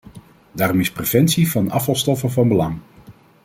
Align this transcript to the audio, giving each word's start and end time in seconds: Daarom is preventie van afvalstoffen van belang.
Daarom 0.51 0.79
is 0.79 0.91
preventie 0.91 1.51
van 1.51 1.71
afvalstoffen 1.71 2.31
van 2.31 2.47
belang. 2.47 2.77